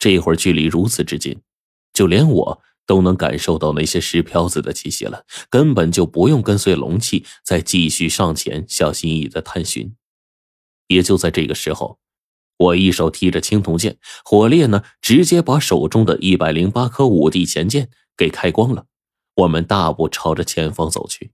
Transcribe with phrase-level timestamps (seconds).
[0.00, 1.40] 这会儿距离如此之近，
[1.92, 9.94] 就连我都能感受到那些石漂子的气息了，根本就不用跟随龙气再继续上前小心翼翼的探寻。
[10.88, 12.00] 也就在这个时候，
[12.56, 18.86] 我一手提着青铜剑，火烈呢直接把手中的一百零八颗五帝钱剑给开光了。
[19.36, 21.32] 我们大步朝着前方走去。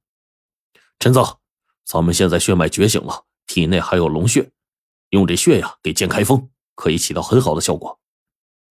[0.98, 1.39] 陈总，
[1.85, 4.51] 咱们现在血脉觉醒了，体内还有龙血，
[5.11, 8.01] 用这血呀给剑开封，可以起到很好的效果。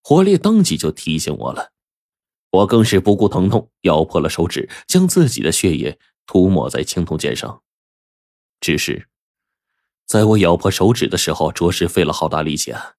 [0.08, 1.72] 火烈当即就提醒我了，
[2.52, 7.64] 我更是不顾疼痛，咬破了手指，将自己的血液涂抹在青铜剑上。
[8.62, 9.08] 只是，
[10.06, 12.94] 在我咬破手指的时候，着实费了好大力气啊！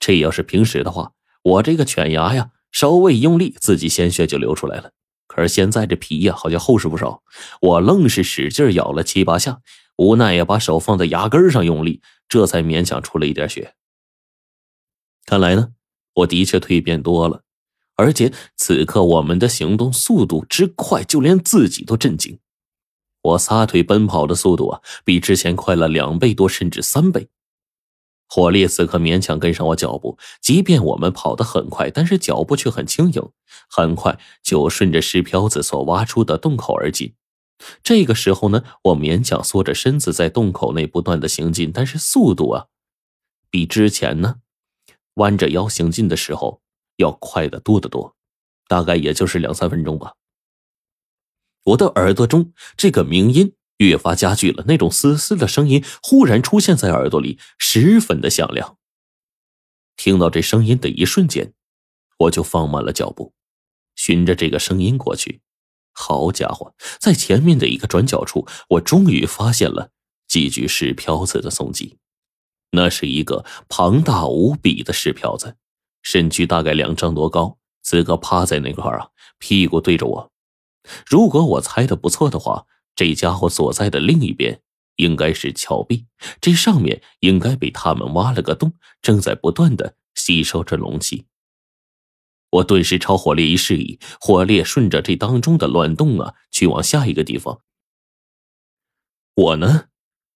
[0.00, 4.90] 这要是平时的话，我这个犬牙呀，稍微一用力，自己鲜血就流出来了。
[5.28, 7.22] 可是现在这皮呀，好像厚实不少。
[7.60, 9.60] 我愣是使劲咬了七八下，
[9.96, 13.76] 无奈呀，把手放在牙根上用力，这才勉强出了一点血。
[15.24, 15.68] 看来呢，
[16.18, 17.42] 我的确蜕变多了，
[17.96, 22.38] 而且此刻我们的行动速度之快，就连自己都震惊。
[23.22, 27.28] 我撒腿奔跑的速度啊，比之前快了两倍多，甚至三倍。
[28.30, 33.22] 火烈此刻勉强跟上我脚步，即便我们跑得很快，但是脚步却很轻盈，
[33.68, 37.14] 很快就顺着石漂子所挖出的洞口而进。
[37.82, 42.66] 这个时候呢，我勉强缩着身子在洞口内不断的行进，但是速度啊，
[43.50, 44.36] 比之前呢
[45.18, 46.60] 弯着腰行进的时候
[46.96, 48.16] 要快得多得多，
[48.66, 50.14] 大概也就是两三分钟吧。
[51.62, 53.54] 我的耳朵中这个鸣音。
[53.78, 58.76] 越发加剧了，那种嘶嘶的声音忽然出现在耳朵里，十分的响亮。
[59.96, 61.52] 听到这声音的一瞬间，
[62.18, 63.34] 我就放慢了脚步，
[63.94, 65.42] 循着这个声音过去。
[65.92, 69.92] 好家伙，在前面的一个转角处，我终于发现了
[70.26, 71.97] 几具尸漂子的踪迹。
[72.70, 75.56] 那是一个庞大无比的石瓢子，
[76.02, 80.32] 身躯大概两丈多高，此刻趴在那块啊，屁股对着我。
[81.06, 82.66] 如果我猜的不错的话。
[82.98, 84.60] 这家伙所在的另一边
[84.96, 86.06] 应该是峭壁，
[86.40, 91.28] 这上面应该被他们挖了个洞，正在不断的吸收着龙气。
[92.50, 97.60] 我顿时朝火烈一示意，火烈顺着这当中的乱洞啊，去往下一个地方。
[99.34, 99.90] 我呢，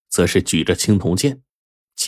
[0.09, 1.43] 则是举着青铜剑，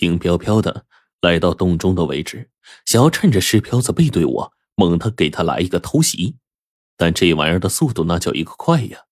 [0.05, 0.85] 轻飘飘的
[1.21, 2.51] 来到洞中的位置，
[2.85, 6.37] 想要趁着石漂子背对我，猛地给他来一个偷袭。
[6.97, 9.05] 但这玩意儿的速度那叫一个快呀！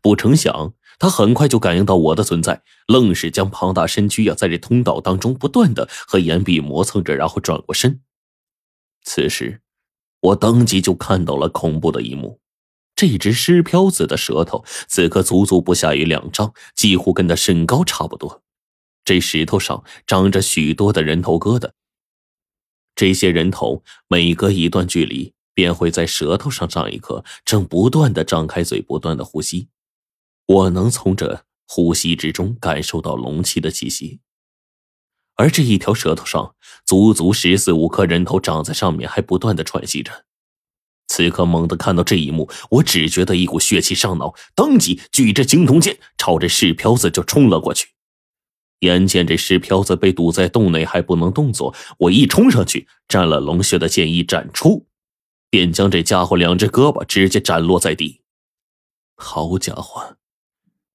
[0.00, 0.74] 不成想。
[0.98, 8.02] 他很快就感应到我的存在，愣是将庞大身躯呀，在这通道当中不断的和岩壁磨蹭着，然后转过身。
[9.02, 9.62] 此时，
[10.20, 12.40] 我当即就看到了恐怖的一幕：
[12.94, 18.39] 这只尸漂子的舌头，此刻足足不下于两丈，几乎跟他身高差不多。
[19.10, 21.72] 这石头上长着许多的人头疙瘩，
[22.94, 29.68] 这些人头每隔一段距离便会在舌头上长一颗，正不断的张开嘴，不断的呼吸。
[30.46, 34.20] 我能从这呼吸之中感受到龙气的气息，
[35.34, 36.54] 而这一条舌头上
[36.86, 40.24] 足足十四五颗人头长在上面，还不断的喘息着。
[41.08, 47.88] 此刻猛地看到这一幕，我只觉得一股血气上脑，当即举着青铜剑朝着石飘子就冲了过去。
[48.80, 54.86] 眼见这石漂子被堵在洞内还不能动作，我一冲上去，沾了龙血的剑一斩出，
[55.48, 58.22] 便将这家伙两只胳膊直接斩落在地。
[59.16, 60.16] 好家伙！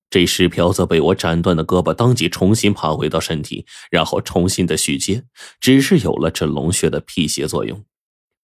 [0.09, 5.25] 这石瓢子被我斩断的胳膊当即重新爬回到身体，然后重新的续接，
[5.59, 7.83] 只是有了这龙血的辟邪作用。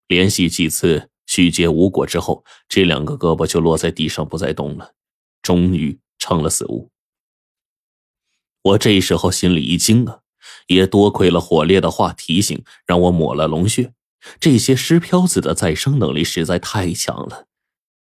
[0.08, 4.94] 连续几次续接无果之后，这两个胳膊就落在地上不再动了，
[5.42, 6.92] 终于成了死物。
[8.64, 10.20] 我这时候心里一惊啊，
[10.68, 13.94] 也多亏了火烈的话提醒，让我抹了龙血。
[14.40, 17.48] 这些尸漂子的再生能力实在太强了，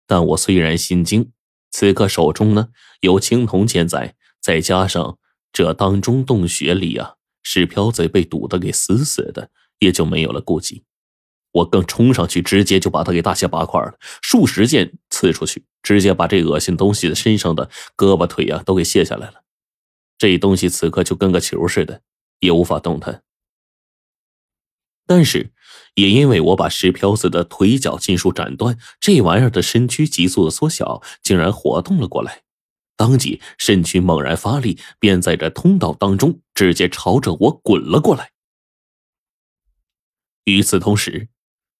[0.05, 1.31] 但我虽然心惊。
[1.69, 2.69] 此刻手中呢
[3.01, 5.17] 有青铜剑在，再加上
[5.51, 9.49] 这当中洞穴里啊，石漂子被堵得给死死的，
[9.79, 10.83] 也就没有了顾忌。
[11.51, 19.43] 我更冲上去，直接就把他给大卸八块了，数十剑刺出去，直接把这恶心东西的身上的胳膊腿啊都给卸下来了。
[20.17, 22.01] 这东西此刻就跟个球似的，
[22.39, 23.23] 也无法动弹。
[25.05, 25.53] 但是，
[25.95, 32.43] 也因为我把石漂子的腿脚尽数斩断，这玩意儿的身躯急速的缩小，竟然活动了过来。
[32.97, 38.31] 当即，身躯猛然发力，便在这通道当中直接朝着我滚了过来。
[40.45, 41.29] 与此同时，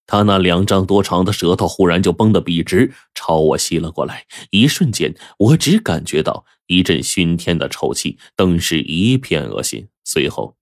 [0.07, 4.25] 他那两丈多长的舌头忽然就绷得笔直，朝我吸了过来。
[4.49, 9.89] 一瞬间，我只感觉到一阵熏天的臭气，顿时一片恶心。
[10.03, 10.55] 随后，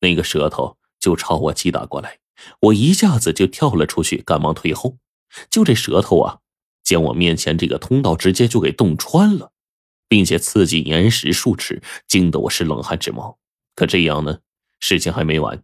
[0.00, 0.76] 那个舌头。
[1.00, 2.18] 就朝我击打过来，
[2.60, 4.98] 我一下子就跳了出去，赶忙退后。
[5.48, 6.40] 就这舌头啊，
[6.84, 9.52] 将我面前这个通道直接就给洞穿了，
[10.10, 13.38] 并且刺进岩石数尺，惊得我是冷汗直冒。
[13.74, 14.40] 可这样呢，
[14.78, 15.62] 事情还没完。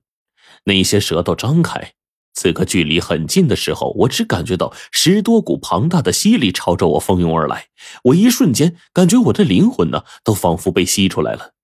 [0.64, 1.92] 那些舌头张开，
[2.36, 7.70] 此刻距离很近的时候，我只感觉到十多股庞大的吸力朝着我蜂拥而来。
[8.04, 11.54] 我一瞬间感觉我的灵魂呢，都仿佛被吸出来了。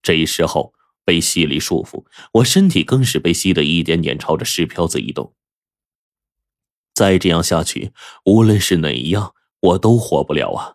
[0.00, 0.72] 这时候。
[1.06, 5.34] 被吸力束缚，我身体更是被吸得一点点朝着石漂子移动。
[6.92, 7.92] 再这样下去，
[8.24, 10.74] 无论是哪一样，我都活不了啊！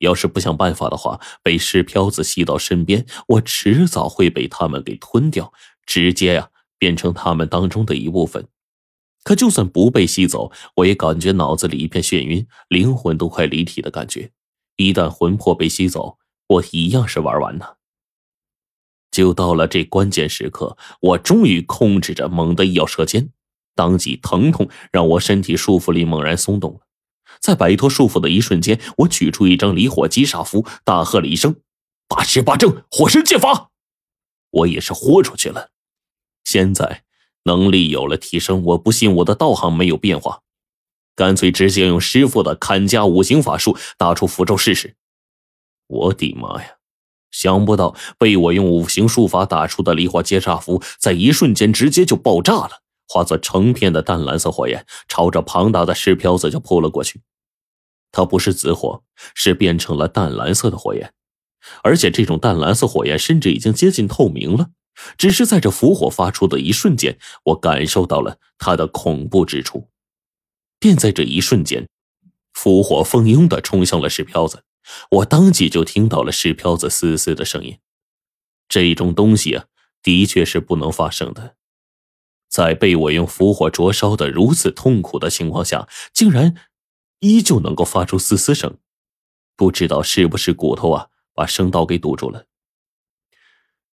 [0.00, 5.50] 要是不想办法的话，被石漂子吸到身边，我迟早会被他们给吞掉，
[5.86, 8.46] 直接呀变成他们当中的一部分。
[9.24, 14.30] 可就算不被吸走，我也感觉脑子里一片眩晕，灵魂都快离体的感觉。
[14.76, 17.76] 一旦魂魄被吸走，我一样是玩完呢。
[19.10, 23.30] 就到了这关键时刻，我终于控制着，猛地一咬舌尖，
[23.74, 26.80] 当即疼痛让我身体束缚力猛然松动了。
[27.40, 31.60] 在摆脱束缚的一瞬间，我取出一张离火击煞符，大喝了一声
[32.08, 33.70] ：“八十八正火神剑法！”
[34.50, 35.70] 我也是豁出去了。
[36.44, 37.03] 现在
[37.44, 40.40] 能力有了提升，我不信我的道行没有变化，
[41.14, 44.96] 干脆直接用师傅的砍家五行法术打出符咒试试。
[45.86, 46.76] 我的妈呀！
[47.30, 57.20] 想不到被我用五行术法打出的梨花接煞符，在一瞬间直接就爆炸了，化作成片的淡蓝色火焰，朝着庞大的石漂子就扑了过去。
[58.12, 59.02] 它不是紫火，
[59.34, 61.12] 是变成了淡蓝色的火焰，
[61.82, 64.70] 而且这种淡蓝色火焰甚至已经接近透明了。
[65.16, 69.88] 只是在这符火发出的一瞬间，我感受到了它的恐怖之处。
[70.78, 71.88] 便在这一瞬间，
[72.52, 74.64] 符火蜂拥的冲向了石漂子。
[75.10, 77.78] 我当即就听到了石漂子嘶嘶的声音，
[78.68, 79.64] 这种东西啊，
[80.02, 81.56] 的确是不能发生的。
[82.50, 86.54] 在被我用符火灼烧的如此痛苦的情况下，竟然
[87.20, 88.76] 依旧能够发出嘶嘶声，
[89.56, 92.44] 不知道是不是骨头啊把声道给堵住了。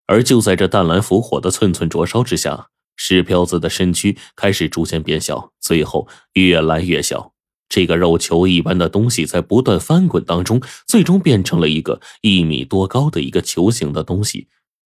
[0.06, 7.32] 而就在这淡蓝符火的寸寸灼烧之下，石彪子的身躯开始逐渐变小，最后越来越小。
[7.68, 14.48] 这个肉球一般的东西在不断翻滚当中，最终变成了一个一米多高的一个球形的东西，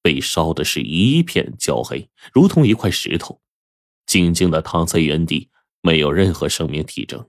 [0.04, 3.42] 被烧的是一片焦黑，如同一块石头，
[4.06, 5.50] 静静的躺在原地，
[5.82, 7.28] 没有任何生命体征。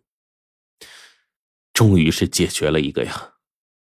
[1.72, 3.37] 终于是解决了一个呀。